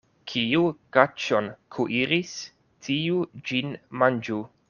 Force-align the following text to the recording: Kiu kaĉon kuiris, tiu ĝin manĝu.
Kiu 0.29 0.61
kaĉon 0.95 1.49
kuiris, 1.75 2.33
tiu 2.87 3.23
ĝin 3.51 3.77
manĝu. 4.03 4.43